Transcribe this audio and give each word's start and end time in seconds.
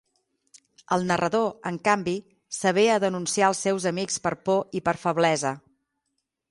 El 0.95 1.03
narrador, 1.11 1.51
en 1.71 1.77
canvi, 1.89 2.15
s'avé 2.61 2.87
a 2.95 2.99
denunciar 3.05 3.51
els 3.53 3.63
seus 3.67 3.89
amics 3.95 4.19
per 4.27 4.35
por 4.49 4.61
i 4.81 4.85
per 4.89 5.01
feblesa. 5.07 5.55